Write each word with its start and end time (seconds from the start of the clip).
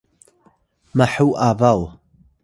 mhu 0.97 1.27
abaw 1.49 1.79